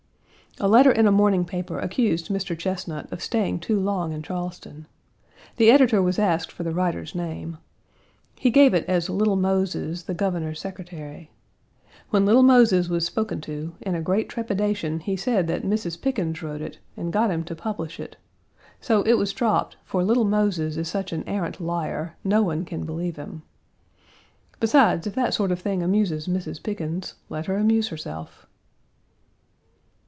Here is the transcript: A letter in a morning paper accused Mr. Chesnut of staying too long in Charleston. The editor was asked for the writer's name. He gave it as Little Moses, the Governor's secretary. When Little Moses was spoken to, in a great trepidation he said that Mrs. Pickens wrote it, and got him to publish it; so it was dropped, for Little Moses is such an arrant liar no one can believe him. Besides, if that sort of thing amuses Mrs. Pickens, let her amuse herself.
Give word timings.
A 0.59 0.67
letter 0.67 0.91
in 0.91 1.07
a 1.07 1.13
morning 1.13 1.45
paper 1.45 1.79
accused 1.79 2.27
Mr. 2.27 2.57
Chesnut 2.59 3.09
of 3.09 3.23
staying 3.23 3.61
too 3.61 3.79
long 3.79 4.11
in 4.11 4.21
Charleston. 4.21 4.85
The 5.55 5.71
editor 5.71 6.01
was 6.01 6.19
asked 6.19 6.51
for 6.51 6.63
the 6.63 6.73
writer's 6.73 7.15
name. 7.15 7.57
He 8.37 8.51
gave 8.51 8.73
it 8.73 8.83
as 8.85 9.09
Little 9.09 9.37
Moses, 9.37 10.03
the 10.03 10.13
Governor's 10.13 10.59
secretary. 10.59 11.31
When 12.09 12.25
Little 12.25 12.43
Moses 12.43 12.89
was 12.89 13.05
spoken 13.05 13.39
to, 13.41 13.73
in 13.79 13.95
a 13.95 14.01
great 14.01 14.27
trepidation 14.27 14.99
he 14.99 15.15
said 15.15 15.47
that 15.47 15.63
Mrs. 15.63 15.99
Pickens 15.99 16.43
wrote 16.43 16.61
it, 16.61 16.79
and 16.97 17.13
got 17.13 17.31
him 17.31 17.45
to 17.45 17.55
publish 17.55 17.97
it; 17.97 18.17
so 18.81 19.03
it 19.03 19.13
was 19.13 19.31
dropped, 19.31 19.77
for 19.85 20.03
Little 20.03 20.25
Moses 20.25 20.75
is 20.75 20.89
such 20.89 21.13
an 21.13 21.23
arrant 21.27 21.61
liar 21.61 22.17
no 22.25 22.41
one 22.43 22.65
can 22.65 22.85
believe 22.85 23.15
him. 23.15 23.43
Besides, 24.59 25.07
if 25.07 25.15
that 25.15 25.33
sort 25.33 25.53
of 25.53 25.61
thing 25.61 25.81
amuses 25.81 26.27
Mrs. 26.27 26.61
Pickens, 26.61 27.15
let 27.29 27.45
her 27.45 27.55
amuse 27.55 27.87
herself. 27.87 28.45